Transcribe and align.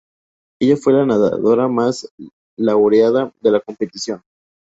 Ella 0.59 0.77
fue 0.77 0.93
la 0.93 1.05
nadadora 1.05 1.67
más 1.67 2.09
laureada 2.57 3.31
de 3.39 3.51
la 3.51 3.59
competición. 3.59 4.23